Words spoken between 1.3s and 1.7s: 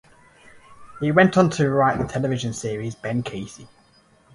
on to